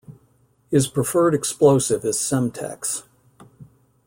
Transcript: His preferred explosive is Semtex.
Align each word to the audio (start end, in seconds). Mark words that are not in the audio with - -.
His 0.71 0.87
preferred 0.87 1.35
explosive 1.35 2.03
is 2.05 2.17
Semtex. 2.17 3.03